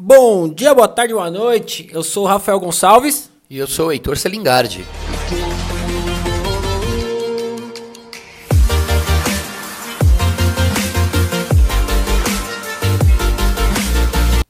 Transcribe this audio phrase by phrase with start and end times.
[0.00, 1.90] Bom dia, boa tarde, boa noite.
[1.90, 3.28] Eu sou o Rafael Gonçalves.
[3.50, 4.84] E eu sou o Heitor Selingardi.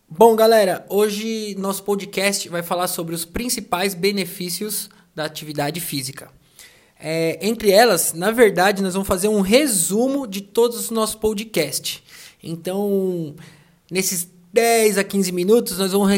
[0.07, 6.31] Bom, galera, hoje nosso podcast vai falar sobre os principais benefícios da atividade física.
[7.01, 12.03] É, entre elas, na verdade, nós vamos fazer um resumo de todos os nossos podcasts.
[12.43, 13.35] Então,
[13.91, 16.11] nesses 10 a 15 minutos, nós vamos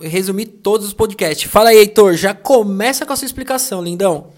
[0.00, 1.50] resumir todos os podcasts.
[1.50, 4.32] Fala aí, Heitor, já começa com a sua explicação, lindão.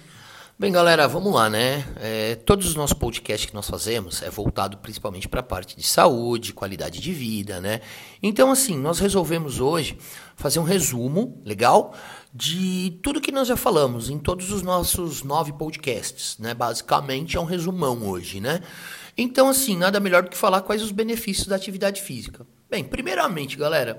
[0.59, 1.85] Bem, galera, vamos lá, né?
[2.01, 5.83] É, todos os nossos podcasts que nós fazemos é voltado principalmente para a parte de
[5.83, 7.83] saúde, qualidade de vida, né?
[8.23, 9.99] Então, assim, nós resolvemos hoje
[10.35, 11.95] fazer um resumo, legal,
[12.35, 16.55] de tudo que nós já falamos em todos os nossos nove podcasts, né?
[16.55, 18.61] Basicamente é um resumão hoje, né?
[19.17, 22.47] Então, assim, nada melhor do que falar quais os benefícios da atividade física.
[22.77, 23.99] Bem, primeiramente, galera,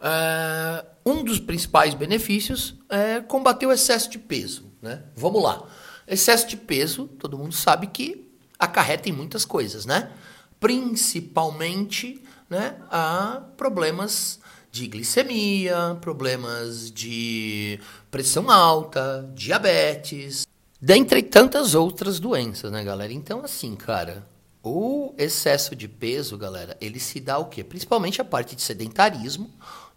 [0.00, 5.04] uh, um dos principais benefícios é combater o excesso de peso, né?
[5.14, 5.62] Vamos lá.
[6.04, 8.28] Excesso de peso, todo mundo sabe que
[8.58, 10.10] acarreta em muitas coisas, né?
[10.58, 12.20] Principalmente
[12.50, 14.40] né, a problemas
[14.72, 17.78] de glicemia, problemas de
[18.10, 20.44] pressão alta, diabetes,
[20.80, 23.12] dentre tantas outras doenças, né, galera?
[23.12, 24.26] Então, assim, cara,
[24.62, 27.62] o excesso de peso, galera, ele se dá o quê?
[27.62, 29.50] Principalmente a parte de sedentarismo,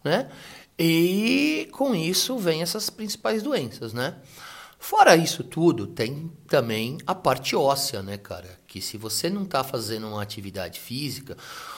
[0.03, 0.29] né?
[0.77, 4.15] E com isso vem essas principais doenças, né?
[4.79, 8.59] Fora isso tudo, tem também a parte óssea, né, cara?
[8.65, 11.37] Que se você não está fazendo uma atividade física,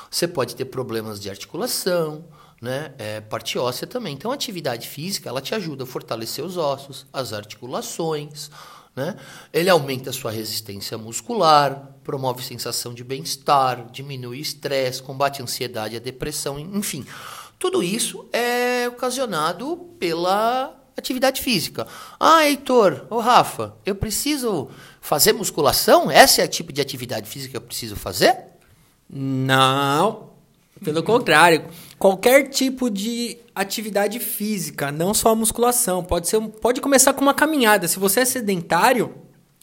[0.09, 2.23] você pode ter problemas de articulação,
[2.64, 2.94] né?
[2.97, 4.14] É, parte óssea também.
[4.14, 8.50] Então, a atividade física, ela te ajuda a fortalecer os ossos, as articulações,
[8.95, 9.17] né?
[9.52, 15.97] Ele aumenta a sua resistência muscular, promove sensação de bem-estar, diminui estresse, combate a ansiedade,
[15.97, 17.06] a depressão, enfim.
[17.59, 21.86] Tudo isso é ocasionado pela atividade física.
[22.17, 24.69] Ah, Heitor, ô Rafa, eu preciso
[25.02, 26.09] fazer musculação?
[26.09, 28.38] Essa é o tipo de atividade física que eu preciso fazer?
[29.09, 30.31] Não.
[30.84, 31.66] Pelo contrário,
[32.03, 37.34] qualquer tipo de atividade física, não só a musculação, pode ser, pode começar com uma
[37.34, 37.88] caminhada.
[37.88, 39.16] Se você é sedentário,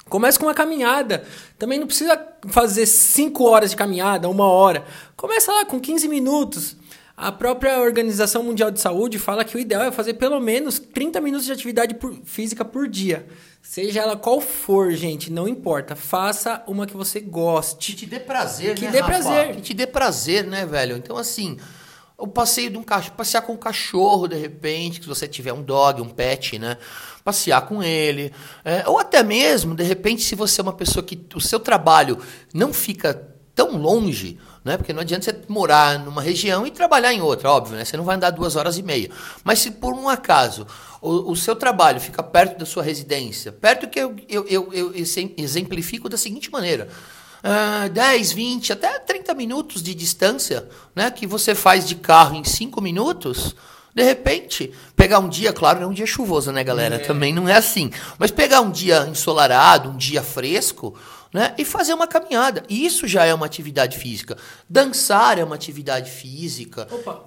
[0.09, 1.23] comece com uma caminhada.
[1.59, 2.19] Também não precisa
[2.49, 4.87] fazer 5 horas de caminhada, uma hora.
[5.19, 6.79] Começa lá com 15 minutos.
[7.15, 11.21] A própria Organização Mundial de Saúde fala que o ideal é fazer pelo menos 30
[11.21, 13.27] minutos de atividade por, física por dia.
[13.61, 15.95] Seja ela qual for, gente, não importa.
[15.95, 17.93] Faça uma que você goste.
[17.93, 18.87] Que te dê prazer, que né?
[18.87, 19.13] Que dê Rafa?
[19.13, 19.57] prazer.
[19.57, 20.97] Que te dê prazer, né, velho?
[20.97, 21.59] Então, assim,
[22.21, 25.63] o passeio de um cachorro, passear com um cachorro, de repente, se você tiver um
[25.63, 26.77] dog, um pet, né?
[27.25, 28.33] Passear com ele.
[28.65, 32.19] É, ou até mesmo, de repente, se você é uma pessoa que o seu trabalho
[32.53, 34.77] não fica tão longe, né?
[34.77, 37.85] Porque não adianta você morar numa região e trabalhar em outra, óbvio, né?
[37.85, 39.11] Você não vai andar duas horas e meia.
[39.43, 40.67] Mas se por um acaso
[41.01, 44.93] o, o seu trabalho fica perto da sua residência, perto que eu, eu, eu, eu
[44.95, 46.89] exemplifico da seguinte maneira.
[47.43, 51.11] Uh, 10, 20, até 30 minutos de distância, né?
[51.11, 53.55] Que você faz de carro em 5 minutos.
[53.95, 56.97] De repente, pegar um dia, claro, não é um dia chuvoso, né, galera?
[56.97, 56.99] É.
[56.99, 57.91] Também não é assim.
[58.19, 60.95] Mas pegar um dia ensolarado, um dia fresco,
[61.33, 61.55] né?
[61.59, 62.63] E fazer uma caminhada.
[62.69, 64.37] Isso já é uma atividade física.
[64.69, 66.87] Dançar é uma atividade física.
[66.91, 67.25] Opa.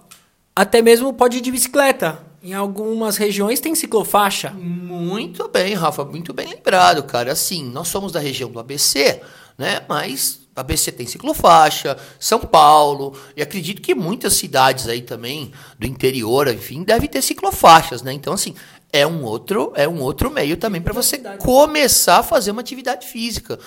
[0.55, 2.19] Até mesmo pode ir de bicicleta.
[2.41, 4.51] Em algumas regiões tem ciclofaixa.
[4.51, 7.31] Muito bem, Rafa, muito bem lembrado, cara.
[7.31, 9.21] Assim, nós somos da região do ABC,
[9.57, 9.81] né?
[9.87, 15.87] Mas a ABC tem ciclofaixa, São Paulo, e acredito que muitas cidades aí também do
[15.87, 18.13] interior, enfim, devem ter ciclofaixas, né?
[18.13, 18.53] Então, assim,
[18.91, 23.07] é um outro, é um outro meio também para você começar a fazer uma atividade
[23.07, 23.57] física.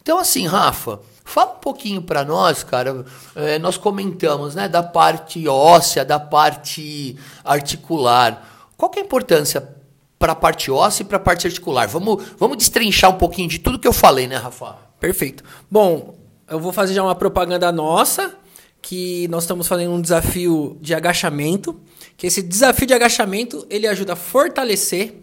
[0.00, 3.04] Então, assim, Rafa, fala um pouquinho para nós, cara.
[3.34, 8.70] É, nós comentamos, né, da parte óssea, da parte articular.
[8.76, 9.68] Qual que é a importância
[10.16, 11.88] para a parte óssea e para a parte articular?
[11.88, 14.87] Vamos, vamos destrinchar um pouquinho de tudo que eu falei, né, Rafa?
[15.00, 15.44] Perfeito.
[15.70, 18.34] Bom, eu vou fazer já uma propaganda nossa,
[18.80, 21.80] que nós estamos fazendo um desafio de agachamento,
[22.16, 25.14] que esse desafio de agachamento, ele ajuda a fortalecer,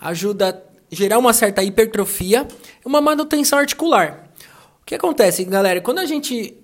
[0.00, 2.46] ajuda gerar uma certa hipertrofia
[2.84, 4.28] uma manutenção articular.
[4.82, 5.80] O que acontece, galera?
[5.80, 6.56] Quando a gente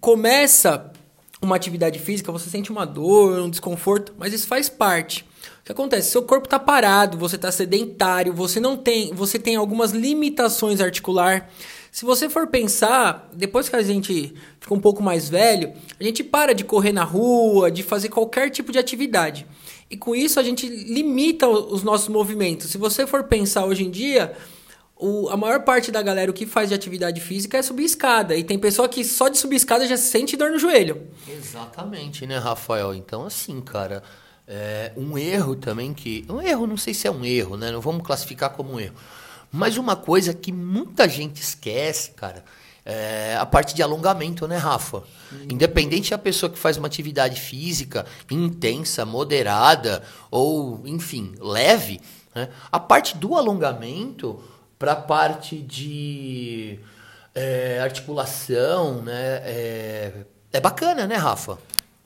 [0.00, 0.92] começa
[1.40, 5.24] uma atividade física, você sente uma dor, um desconforto, mas isso faz parte.
[5.60, 6.10] O que acontece?
[6.10, 11.48] Seu corpo está parado, você está sedentário, você não tem, você tem algumas limitações articular.
[11.90, 16.22] Se você for pensar, depois que a gente fica um pouco mais velho, a gente
[16.22, 19.46] para de correr na rua, de fazer qualquer tipo de atividade.
[19.90, 22.70] E com isso a gente limita os nossos movimentos.
[22.70, 24.36] Se você for pensar hoje em dia,
[24.96, 28.36] o, a maior parte da galera o que faz de atividade física é subir escada.
[28.36, 31.08] E tem pessoa que só de subir escada já sente dor no joelho.
[31.26, 32.94] Exatamente, né, Rafael?
[32.94, 34.02] Então, assim, cara,
[34.46, 36.24] é um erro também que.
[36.28, 37.72] Um erro, não sei se é um erro, né?
[37.72, 38.94] Não vamos classificar como um erro.
[39.52, 42.44] Mas uma coisa que muita gente esquece, cara,
[42.84, 45.02] é a parte de alongamento, né, Rafa?
[45.48, 52.00] Independente da pessoa que faz uma atividade física intensa, moderada ou, enfim, leve,
[52.34, 52.48] né?
[52.70, 54.42] a parte do alongamento
[54.78, 56.78] para a parte de
[57.34, 60.12] é, articulação, né, é,
[60.52, 61.58] é bacana, né, Rafa?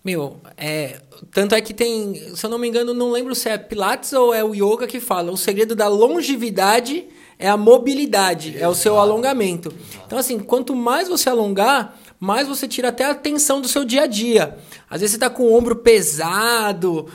[0.04, 1.00] Meu, é,
[1.32, 4.34] tanto é que tem, se eu não me engano, não lembro se é Pilates ou
[4.34, 7.06] é o Yoga que fala, o segredo da longevidade
[7.38, 8.64] é a mobilidade, Exato.
[8.64, 9.68] é o seu alongamento.
[9.68, 10.04] Exato.
[10.06, 14.02] Então, assim, quanto mais você alongar, mais você tira até a tensão do seu dia
[14.02, 14.56] a dia.
[14.88, 17.06] Às vezes você está com o ombro pesado,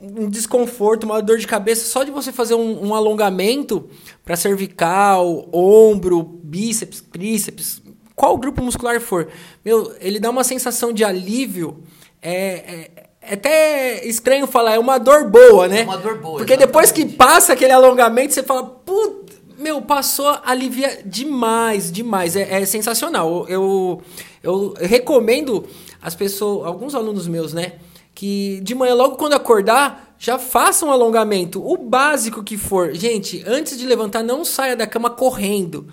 [0.00, 3.88] um desconforto, uma dor de cabeça, só de você fazer um, um alongamento
[4.24, 7.82] para cervical, ombro, bíceps, tríceps,
[8.16, 9.28] qual grupo muscular for,
[9.64, 11.82] meu, ele dá uma sensação de alívio
[12.20, 12.90] é, é,
[13.22, 15.80] é até estranho falar, é uma dor boa, né?
[15.80, 16.36] É uma dor boa.
[16.36, 16.66] Porque exatamente.
[16.66, 19.19] depois que passa aquele alongamento, você fala, puta,
[19.60, 22.34] meu, passou, alivia demais, demais.
[22.34, 23.46] É, é sensacional.
[23.48, 24.02] Eu,
[24.42, 25.66] eu, eu recomendo
[26.00, 27.74] as pessoas, alguns alunos meus, né?
[28.14, 31.62] Que de manhã, logo quando acordar, já façam um alongamento.
[31.64, 32.94] O básico que for.
[32.94, 35.86] Gente, antes de levantar, não saia da cama correndo.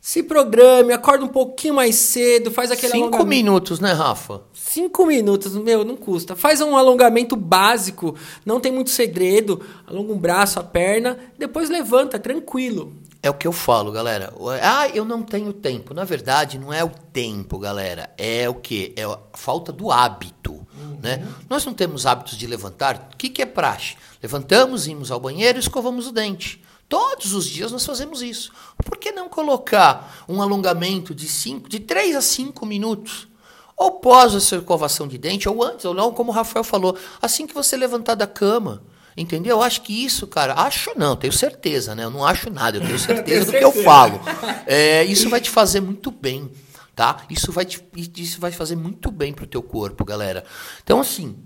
[0.00, 3.28] Se programe, acorda um pouquinho mais cedo, faz aquele Cinco alongamento.
[3.28, 4.40] minutos, né, Rafa?
[4.54, 6.34] Cinco minutos, meu, não custa.
[6.34, 8.14] Faz um alongamento básico,
[8.46, 9.60] não tem muito segredo.
[9.86, 12.94] Alonga um braço, a perna, depois levanta, tranquilo.
[13.22, 14.32] É o que eu falo, galera.
[14.62, 15.92] Ah, eu não tenho tempo.
[15.92, 18.10] Na verdade, não é o tempo, galera.
[18.16, 18.94] É o que?
[18.96, 20.52] É a falta do hábito.
[20.52, 20.98] Uhum.
[21.02, 21.26] Né?
[21.48, 23.10] Nós não temos hábitos de levantar.
[23.12, 23.96] O que, que é praxe?
[24.22, 26.62] Levantamos, imos ao banheiro e escovamos o dente.
[26.88, 28.52] Todos os dias nós fazemos isso.
[28.84, 33.28] Por que não colocar um alongamento de, cinco, de 3 a 5 minutos?
[33.76, 36.96] Ou pós a sua escovação de dente, ou antes, ou não, como o Rafael falou,
[37.22, 38.82] assim que você levantar da cama.
[39.20, 39.58] Entendeu?
[39.58, 42.04] Eu acho que isso, cara, acho não, tenho certeza, né?
[42.04, 44.18] Eu não acho nada, eu tenho certeza do que eu falo.
[44.66, 46.50] É, isso vai te fazer muito bem,
[46.96, 47.18] tá?
[47.28, 47.84] Isso vai te,
[48.16, 50.42] isso vai fazer muito bem pro teu corpo, galera.
[50.82, 51.36] Então, assim,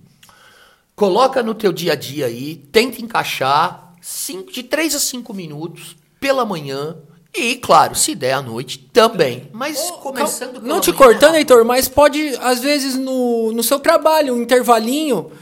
[0.94, 5.96] coloca no teu dia a dia aí, tenta encaixar, cinco, de 3 a 5 minutos
[6.20, 6.96] pela manhã.
[7.34, 9.50] E, claro, se der à noite também.
[9.52, 14.32] Mas oh, começando Não te cortando, Heitor, mas pode, às vezes, no, no seu trabalho,
[14.32, 15.32] um intervalinho.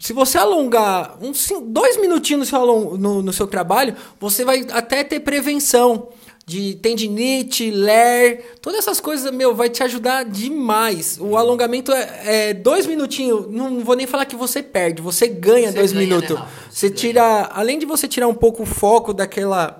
[0.00, 5.04] Se você alongar uns dois minutinhos no seu, no, no seu trabalho, você vai até
[5.04, 6.08] ter prevenção
[6.46, 11.18] de tendinite, ler, todas essas coisas, meu, vai te ajudar demais.
[11.20, 15.70] O alongamento é, é dois minutinhos, não vou nem falar que você perde, você ganha
[15.70, 16.36] você dois ganha, né, minutos.
[16.36, 19.79] Né, você, você tira, além de você tirar um pouco o foco daquela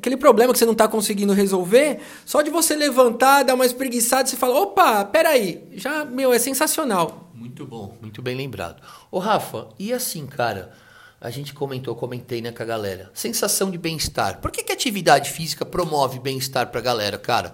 [0.00, 4.26] daquele problema que você não está conseguindo resolver, só de você levantar, dar uma espreguiçada,
[4.26, 7.30] você fala, opa, peraí, já, meu, é sensacional.
[7.34, 8.82] Muito bom, muito bem lembrado.
[9.10, 10.72] Ô Rafa, e assim, cara,
[11.20, 13.10] a gente comentou, comentei né, com a galera.
[13.12, 14.40] Sensação de bem-estar.
[14.40, 17.52] Por que, que atividade física promove bem-estar pra galera, cara?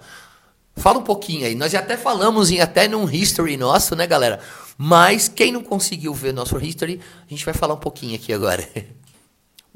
[0.77, 1.53] Fala um pouquinho aí.
[1.53, 4.39] Nós já até falamos em até num history nosso, né, galera?
[4.77, 8.65] Mas quem não conseguiu ver nosso history, a gente vai falar um pouquinho aqui agora.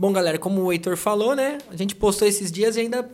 [0.01, 1.59] Bom, galera, como o Heitor falou, né?
[1.69, 3.07] A gente postou esses dias e ainda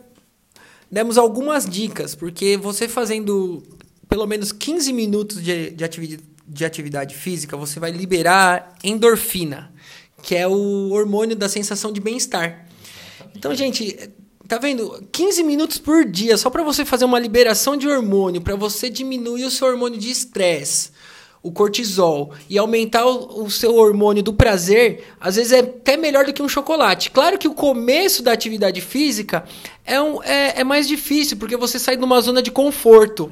[0.90, 3.62] demos algumas dicas, porque você fazendo
[4.08, 9.70] pelo menos 15 minutos de, de, atividade, de atividade física, você vai liberar endorfina
[10.22, 12.66] que é o hormônio da sensação de bem-estar.
[13.36, 14.10] Então, gente,
[14.48, 15.06] tá vendo?
[15.12, 19.44] 15 minutos por dia só para você fazer uma liberação de hormônio, para você diminuir
[19.44, 20.90] o seu hormônio de estresse,
[21.42, 26.24] o cortisol e aumentar o, o, seu hormônio do prazer, às vezes é até melhor
[26.24, 27.10] do que um chocolate.
[27.10, 29.44] Claro que o começo da atividade física
[29.84, 33.30] é, um, é, é mais difícil, porque você sai de uma zona de conforto.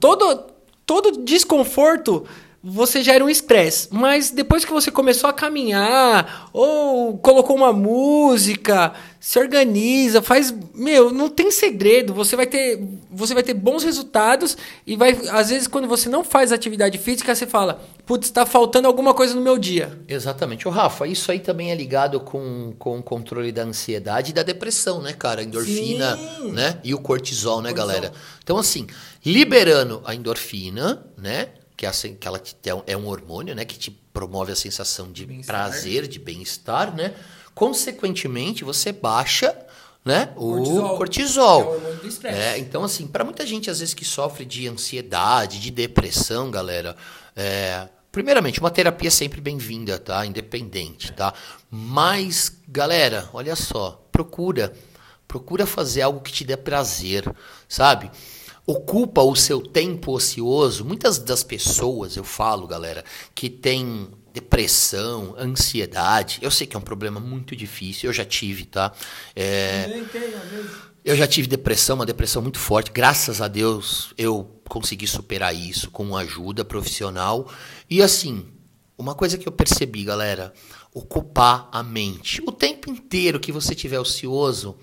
[0.00, 0.44] Todo,
[0.84, 2.26] todo desconforto
[2.68, 3.88] você gera um estresse.
[3.92, 8.92] Mas depois que você começou a caminhar, ou colocou uma música,
[9.26, 10.54] se organiza, faz.
[10.72, 12.14] Meu, não tem segredo.
[12.14, 12.80] Você vai ter,
[13.10, 14.56] você vai ter bons resultados
[14.86, 15.18] e vai.
[15.32, 19.34] Às vezes, quando você não faz atividade física, você fala, putz, está faltando alguma coisa
[19.34, 19.98] no meu dia.
[20.06, 20.68] Exatamente.
[20.68, 24.44] O Rafa, isso aí também é ligado com, com o controle da ansiedade e da
[24.44, 25.40] depressão, né, cara?
[25.40, 26.52] A endorfina, Sim.
[26.52, 26.78] né?
[26.84, 27.88] E o cortisol, né, cortisol.
[27.88, 28.12] galera?
[28.44, 28.86] Então, assim,
[29.24, 31.48] liberando a endorfina, né?
[31.76, 32.40] que, é assim, que ela
[32.86, 37.12] é um hormônio, né, que te promove a sensação de prazer, de bem-estar, né?
[37.56, 39.56] Consequentemente, você baixa,
[40.04, 40.96] né, o cortisol.
[40.96, 41.82] cortisol.
[42.22, 45.72] É, o é, então assim, para muita gente às vezes que sofre de ansiedade, de
[45.72, 46.94] depressão, galera,
[47.34, 50.24] é, primeiramente, uma terapia é sempre bem-vinda, tá?
[50.24, 51.34] Independente, tá?
[51.70, 54.72] Mas, galera, olha só, procura
[55.26, 57.28] Procura fazer algo que te dê prazer,
[57.68, 58.10] sabe?
[58.64, 60.84] Ocupa o seu tempo ocioso.
[60.84, 66.40] Muitas das pessoas, eu falo, galera, que tem depressão, ansiedade.
[66.42, 68.92] Eu sei que é um problema muito difícil, eu já tive, tá?
[69.34, 70.02] É,
[71.02, 72.90] eu já tive depressão, uma depressão muito forte.
[72.90, 77.50] Graças a Deus eu consegui superar isso com ajuda profissional.
[77.88, 78.46] E assim,
[78.98, 80.52] uma coisa que eu percebi, galera,
[80.92, 82.42] ocupar a mente.
[82.46, 84.76] O tempo inteiro que você tiver ocioso,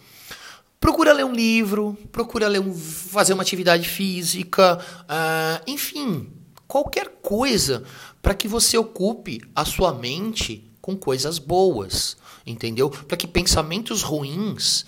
[0.80, 6.32] procura ler um livro, procura ler um, fazer uma atividade física, uh, enfim,
[6.74, 7.84] qualquer coisa
[8.20, 12.90] para que você ocupe a sua mente com coisas boas, entendeu?
[12.90, 14.84] Para que pensamentos ruins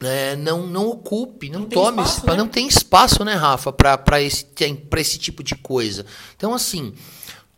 [0.00, 2.36] né, não, não ocupe, não, não tome, espaço, né?
[2.36, 4.44] não tem espaço, né, Rafa, para esse,
[4.96, 6.04] esse tipo de coisa.
[6.36, 6.94] Então, assim,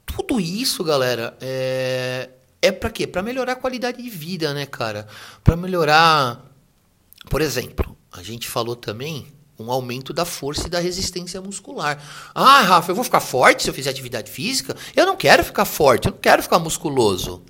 [0.05, 2.29] tudo isso, galera, é,
[2.61, 3.07] é para quê?
[3.07, 5.07] Para melhorar a qualidade de vida, né, cara?
[5.43, 6.45] Para melhorar,
[7.31, 9.29] por exemplo, a gente falou também
[9.62, 12.02] um aumento da força e da resistência muscular.
[12.35, 14.76] Ah, Rafa, eu vou ficar forte se eu fizer atividade física?
[14.95, 17.42] Eu não quero ficar forte, eu não quero ficar musculoso.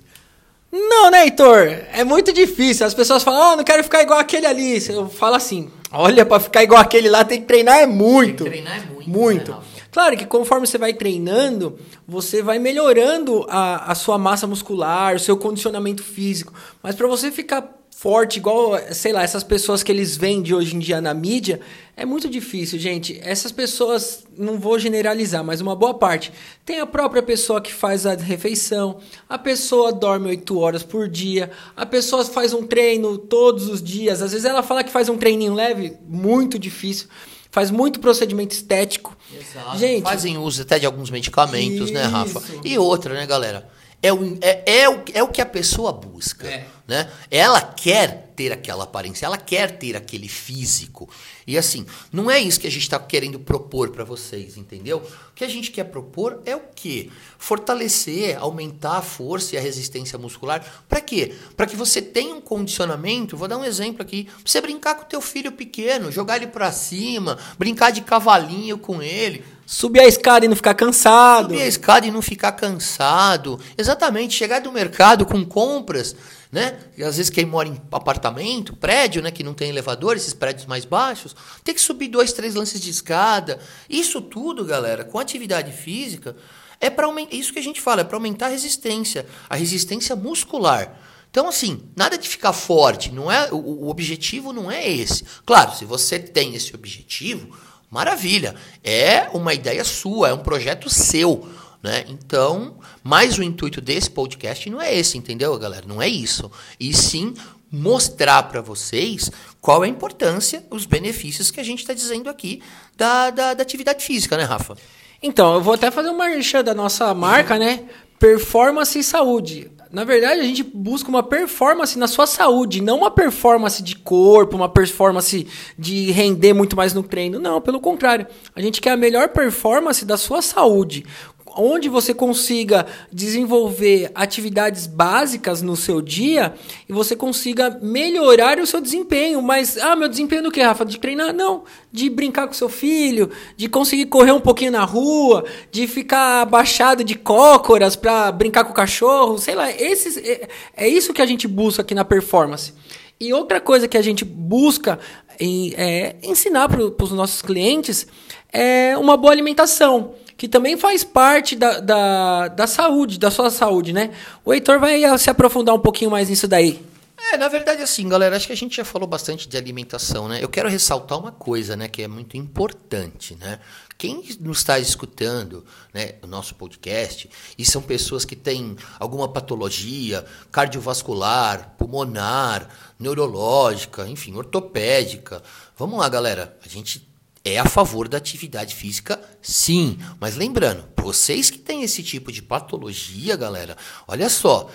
[0.71, 1.67] Não, né, Heitor?
[1.91, 2.83] É muito difícil.
[2.83, 4.83] As pessoas falam, oh, não quero ficar igual aquele ali.
[4.89, 8.43] Eu falo assim, olha, para ficar igual aquele lá tem que treinar é muito.
[8.43, 9.09] Tem que treinar é muito.
[9.09, 9.51] Muito.
[9.51, 9.57] Né,
[9.91, 11.77] claro que conforme você vai treinando,
[12.07, 16.51] você vai melhorando a, a sua massa muscular, o seu condicionamento físico.
[16.81, 20.79] Mas para você ficar forte, igual, sei lá, essas pessoas que eles vendem hoje em
[20.79, 21.61] dia na mídia,
[21.95, 23.19] é muito difícil, gente.
[23.23, 26.33] Essas pessoas, não vou generalizar, mas uma boa parte.
[26.65, 31.51] Tem a própria pessoa que faz a refeição, a pessoa dorme 8 horas por dia,
[31.77, 34.21] a pessoa faz um treino todos os dias.
[34.21, 37.07] Às vezes ela fala que faz um treininho leve, muito difícil.
[37.51, 39.15] Faz muito procedimento estético.
[39.31, 39.77] Exato.
[39.77, 41.93] Gente, Fazem uso até de alguns medicamentos, isso.
[41.93, 42.41] né, Rafa?
[42.65, 43.69] E outra, né, galera?
[44.01, 46.47] É o, é, é, o, é o que a pessoa busca.
[46.47, 46.65] É.
[46.85, 47.09] Né?
[47.31, 51.09] Ela quer ter aquela aparência, ela quer ter aquele físico.
[51.47, 54.97] E assim, não é isso que a gente está querendo propor para vocês, entendeu?
[54.97, 57.09] O que a gente quer propor é o quê?
[57.37, 60.63] Fortalecer, aumentar a força e a resistência muscular.
[60.89, 61.33] Para quê?
[61.55, 63.37] Para que você tenha um condicionamento.
[63.37, 64.25] Vou dar um exemplo aqui.
[64.25, 68.77] Pra você brincar com o teu filho pequeno, jogar ele para cima, brincar de cavalinho
[68.77, 69.43] com ele.
[69.65, 71.49] Subir a escada e não ficar cansado.
[71.49, 73.59] Subir a escada e não ficar cansado.
[73.77, 74.35] Exatamente.
[74.35, 76.15] Chegar do mercado com compras,
[76.53, 76.77] né?
[76.95, 79.31] E às vezes quem mora em apartamento, prédio, né?
[79.31, 82.91] Que não tem elevador, esses prédios mais baixos, tem que subir dois, três lances de
[82.91, 83.59] escada.
[83.89, 86.35] Isso tudo, galera, com atividade física,
[86.79, 87.35] é para aumentar.
[87.35, 90.95] Isso que a gente fala, é para aumentar a resistência, a resistência muscular.
[91.31, 95.25] Então, assim, nada de ficar forte, não é o, o objetivo não é esse.
[95.47, 97.49] Claro, se você tem esse objetivo,
[97.93, 98.55] Maravilha.
[98.83, 101.47] É uma ideia sua, é um projeto seu.
[101.83, 102.05] Né?
[102.07, 105.85] Então, mais o intuito desse podcast não é esse, entendeu, galera?
[105.85, 106.49] Não é isso.
[106.79, 107.33] E sim
[107.69, 112.61] mostrar para vocês qual é a importância, os benefícios que a gente está dizendo aqui
[112.95, 114.77] da, da, da, atividade física, né, Rafa?
[115.21, 117.83] Então, eu vou até fazer uma merchan da nossa marca, né?
[118.17, 119.69] Performance e saúde.
[119.93, 124.55] Na verdade, a gente busca uma performance na sua saúde, não uma performance de corpo,
[124.55, 125.45] uma performance
[125.77, 127.37] de render muito mais no treino.
[127.37, 128.25] Não, pelo contrário.
[128.55, 131.05] A gente quer a melhor performance da sua saúde
[131.55, 136.53] onde você consiga desenvolver atividades básicas no seu dia
[136.87, 139.41] e você consiga melhorar o seu desempenho.
[139.41, 140.85] Mas, ah, meu desempenho do que, Rafa?
[140.85, 141.33] De treinar?
[141.33, 141.63] Não.
[141.91, 147.03] De brincar com seu filho, de conseguir correr um pouquinho na rua, de ficar abaixado
[147.03, 149.71] de cócoras para brincar com o cachorro, sei lá.
[149.71, 152.73] Esses, é, é isso que a gente busca aqui na performance.
[153.19, 154.99] E outra coisa que a gente busca
[155.39, 158.07] em, é, ensinar para os nossos clientes
[158.51, 163.93] é uma boa alimentação que também faz parte da, da, da saúde, da sua saúde,
[163.93, 164.11] né?
[164.43, 166.83] O Heitor vai se aprofundar um pouquinho mais nisso daí.
[167.31, 170.43] É, na verdade, assim, galera, acho que a gente já falou bastante de alimentação, né?
[170.43, 173.59] Eu quero ressaltar uma coisa, né, que é muito importante, né?
[173.97, 180.25] Quem nos está escutando, né, o nosso podcast, e são pessoas que têm alguma patologia
[180.51, 182.67] cardiovascular, pulmonar,
[182.99, 185.41] neurológica, enfim, ortopédica.
[185.77, 186.57] Vamos lá, galera.
[186.65, 187.07] A gente
[187.45, 189.97] é a favor da atividade física, sim.
[190.19, 193.75] Mas lembrando, vocês que têm esse tipo de patologia, galera,
[194.07, 194.69] olha só.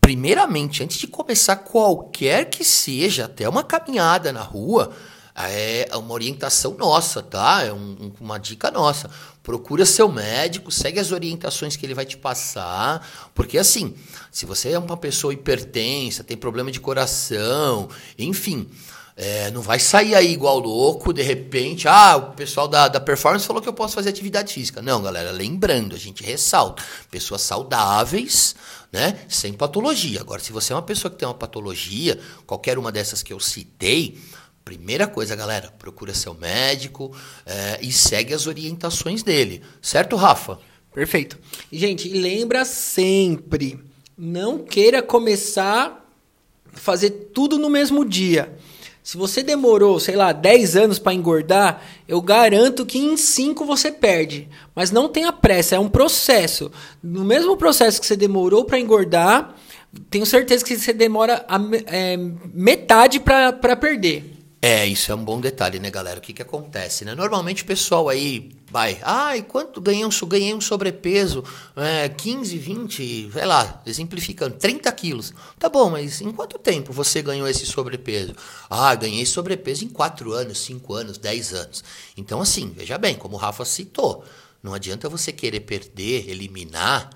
[0.00, 4.94] Primeiramente, antes de começar qualquer que seja, até uma caminhada na rua,
[5.34, 7.62] é uma orientação nossa, tá?
[7.64, 9.10] É um, uma dica nossa.
[9.42, 13.94] Procura seu médico, segue as orientações que ele vai te passar, porque assim,
[14.30, 18.68] se você é uma pessoa hipertensa, tem problema de coração, enfim,
[19.16, 23.46] é, não vai sair aí igual louco, de repente, ah, o pessoal da, da performance
[23.46, 24.82] falou que eu posso fazer atividade física.
[24.82, 28.56] Não, galera, lembrando, a gente ressalta, pessoas saudáveis,
[28.92, 30.20] né, sem patologia.
[30.20, 33.40] Agora, se você é uma pessoa que tem uma patologia, qualquer uma dessas que eu
[33.40, 34.18] citei,
[34.64, 39.60] Primeira coisa, galera, procura seu médico é, e segue as orientações dele.
[39.82, 40.58] Certo, Rafa?
[40.94, 41.38] Perfeito.
[41.70, 43.78] Gente, lembra sempre,
[44.16, 46.08] não queira começar
[46.72, 48.56] a fazer tudo no mesmo dia.
[49.04, 53.92] Se você demorou, sei lá, 10 anos para engordar, eu garanto que em 5 você
[53.92, 54.48] perde.
[54.74, 56.72] Mas não tenha pressa, é um processo.
[57.02, 59.54] No mesmo processo que você demorou para engordar,
[60.08, 62.16] tenho certeza que você demora a, é,
[62.54, 64.33] metade para perder.
[64.66, 66.18] É, isso é um bom detalhe, né, galera?
[66.18, 67.14] O que, que acontece, né?
[67.14, 71.44] Normalmente o pessoal aí vai, ai, quanto ganhei um, ganhei um sobrepeso?
[71.76, 75.34] É, 15, 20, sei lá, exemplificando, 30 quilos.
[75.58, 78.34] Tá bom, mas em quanto tempo você ganhou esse sobrepeso?
[78.70, 81.84] Ah, ganhei sobrepeso em 4 anos, 5 anos, 10 anos.
[82.16, 84.24] Então, assim, veja bem, como o Rafa citou,
[84.62, 87.10] não adianta você querer perder, eliminar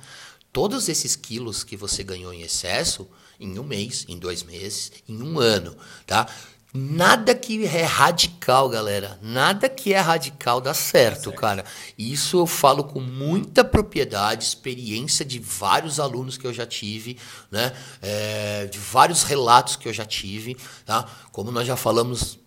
[0.53, 3.09] todos esses quilos que você ganhou em excesso
[3.41, 5.77] em um mês, em dois meses, em um ano,
[6.07, 6.27] tá?
[6.75, 9.19] Nada que é radical, galera.
[9.23, 11.65] Nada que é radical dá certo, certo, cara.
[11.97, 17.19] Isso eu falo com muita propriedade, experiência de vários alunos que eu já tive,
[17.51, 17.73] né?
[18.03, 21.09] É, de vários relatos que eu já tive, tá?
[21.33, 22.39] Como nós já falamos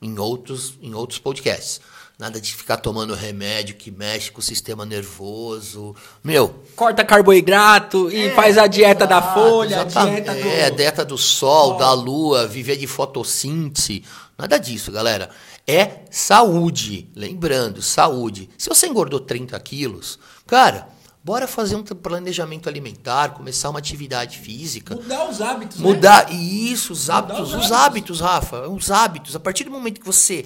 [0.00, 1.80] em outros, em outros podcasts.
[2.16, 5.96] Nada de ficar tomando remédio que mexe com o sistema nervoso.
[6.22, 6.62] Meu.
[6.76, 10.48] Corta carboidrato e é, faz a dieta exato, da folha, a dieta do.
[10.48, 14.04] É, dieta do sol, da lua, viver de fotossíntese.
[14.38, 15.28] Nada disso, galera.
[15.66, 17.08] É saúde.
[17.16, 18.48] Lembrando, saúde.
[18.56, 20.88] Se você engordou 30 quilos, cara,
[21.24, 24.94] Bora fazer um planejamento alimentar, começar uma atividade física.
[24.94, 25.82] Mudar os hábitos, né?
[25.82, 26.34] Mudar, né?
[26.34, 27.64] isso, os hábitos, os hábitos.
[27.64, 29.34] os hábitos, Rafa, os hábitos.
[29.34, 30.44] A partir do momento que você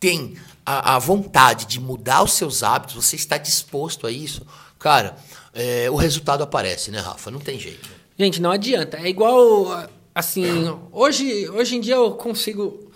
[0.00, 4.46] tem a, a, vontade de mudar os seus hábitos, você está disposto a isso,
[4.78, 5.16] cara,
[5.52, 7.30] é, o resultado aparece, né, Rafa?
[7.30, 7.88] Não tem jeito.
[8.18, 8.98] Gente, não adianta.
[8.98, 10.44] É igual, assim,
[10.92, 12.90] hoje, hoje em dia eu consigo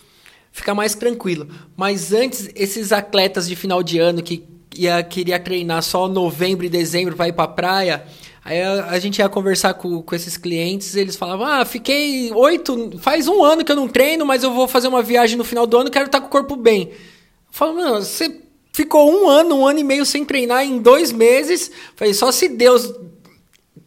[0.52, 1.48] ficar mais tranquilo.
[1.76, 4.44] Mas antes, esses atletas de final de ano que
[4.76, 8.04] ia, queria treinar só novembro e dezembro para ir para praia,
[8.44, 12.98] aí a, a, gente ia conversar com, com esses clientes, eles falavam: Ah, fiquei oito,
[12.98, 15.66] faz um ano que eu não treino, mas eu vou fazer uma viagem no final
[15.66, 16.92] do ano, quero estar com o corpo bem.
[17.58, 18.40] Falo, mano, você
[18.72, 21.72] ficou um ano, um ano e meio sem treinar em dois meses.
[21.96, 22.94] Falei, só se Deus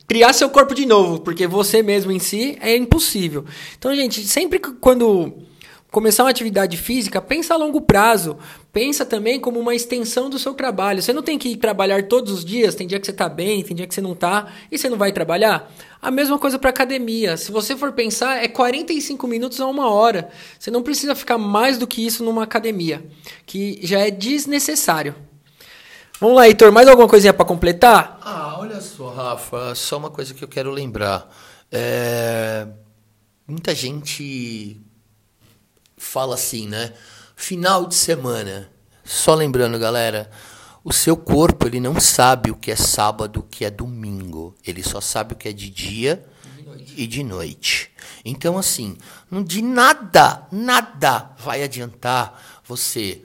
[0.06, 3.46] criar seu corpo de novo, porque você mesmo em si é impossível.
[3.78, 5.32] Então, gente, sempre quando
[5.92, 8.38] começar uma atividade física, pensa a longo prazo.
[8.72, 11.02] Pensa também como uma extensão do seu trabalho.
[11.02, 13.62] Você não tem que ir trabalhar todos os dias, tem dia que você está bem,
[13.62, 15.70] tem dia que você não está, e você não vai trabalhar.
[16.02, 17.36] A mesma coisa para academia.
[17.36, 20.30] Se você for pensar, é 45 minutos a uma hora.
[20.58, 23.06] Você não precisa ficar mais do que isso numa academia,
[23.46, 25.14] que já é desnecessário.
[26.22, 28.18] Vamos lá, Heitor, mais alguma coisinha para completar?
[28.22, 31.28] Ah, olha só, Rafa, só uma coisa que eu quero lembrar.
[31.70, 32.66] É...
[33.48, 34.80] Muita gente
[36.02, 36.94] fala assim, né?
[37.36, 38.70] Final de semana.
[39.06, 40.30] Só lembrando, galera,
[40.84, 44.56] o seu corpo ele não sabe o que é sábado, o que é domingo.
[44.66, 46.26] Ele só sabe o que é de dia
[46.86, 47.92] de e de noite.
[48.26, 48.98] Então, assim,
[49.46, 53.22] de nada, nada vai adiantar você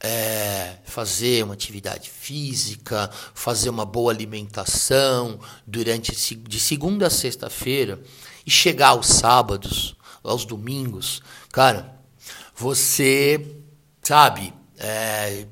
[0.00, 8.00] é, fazer uma atividade física, fazer uma boa alimentação durante de segunda a sexta-feira
[8.44, 11.95] e chegar aos sábados, aos domingos, cara,
[12.56, 13.44] você,
[14.02, 15.46] sabe, é,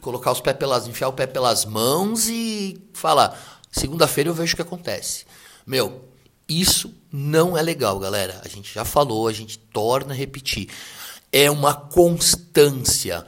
[0.00, 3.38] colocar os pés pelas, enfiar o pé pelas mãos e falar,
[3.72, 5.24] segunda-feira eu vejo o que acontece.
[5.66, 6.04] Meu,
[6.48, 8.40] isso não é legal, galera.
[8.44, 10.68] A gente já falou, a gente torna a repetir.
[11.32, 13.24] É uma constância.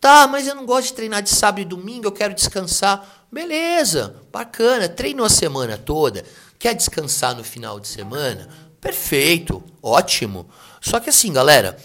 [0.00, 3.26] Tá, mas eu não gosto de treinar de sábado e domingo, eu quero descansar.
[3.32, 4.88] Beleza, bacana.
[4.88, 6.24] Treinou a semana toda,
[6.58, 8.48] quer descansar no final de semana?
[8.80, 10.46] Perfeito, ótimo.
[10.80, 11.78] Só que assim, galera,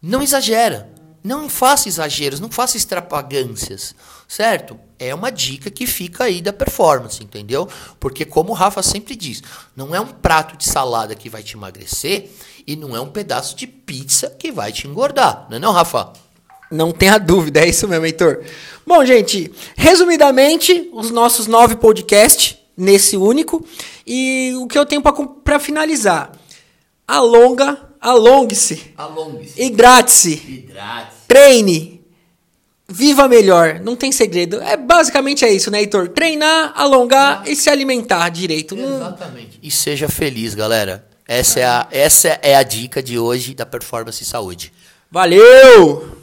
[0.00, 0.90] não exagera.
[1.22, 3.94] Não faça exageros, não faça extravagâncias,
[4.26, 4.78] certo?
[4.98, 7.68] É uma dica que fica aí da performance, entendeu?
[7.98, 9.42] Porque como o Rafa sempre diz,
[9.76, 12.30] não é um prato de salada que vai te emagrecer
[12.66, 16.12] e não é um pedaço de pizza que vai te engordar, não é não, Rafa?
[16.70, 18.44] Não tenha dúvida, é isso mesmo, Heitor.
[18.86, 23.66] Bom, gente, resumidamente, os nossos nove podcasts nesse único.
[24.06, 26.32] E o que eu tenho para finalizar?
[27.06, 28.92] Alonga alongue-se.
[28.96, 29.62] Alongue-se.
[29.62, 30.32] Hidrate-se.
[30.32, 31.26] Hidrate-se.
[31.26, 31.98] Treine.
[32.88, 33.80] Viva melhor.
[33.80, 34.60] Não tem segredo.
[34.62, 36.08] É basicamente é isso, né, Heitor?
[36.08, 38.76] Treinar, alongar e se alimentar direito.
[38.76, 39.58] Exatamente.
[39.62, 41.06] E seja feliz, galera.
[41.26, 44.72] Essa é, a, essa é a dica de hoje da Performance Saúde.
[45.10, 46.17] Valeu!